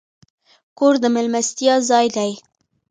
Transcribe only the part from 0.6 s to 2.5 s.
کور د میلمستیا ځای دی.